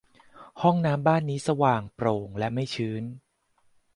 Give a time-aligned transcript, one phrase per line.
[0.61, 3.03] ห้องน้ำบ้านนี้สว่าง โปร่ง และไม่ชื้น